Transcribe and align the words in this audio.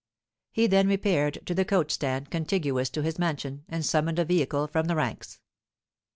He 0.51 0.65
then 0.65 0.87
repaired 0.87 1.45
to 1.45 1.53
the 1.53 1.63
coach 1.63 1.91
stand 1.91 2.31
contiguous 2.31 2.89
to 2.89 3.03
his 3.03 3.19
mansion, 3.19 3.65
and 3.69 3.85
summoned 3.85 4.17
a 4.17 4.25
vehicle 4.25 4.65
from 4.65 4.87
the 4.87 4.95
ranks. 4.95 5.39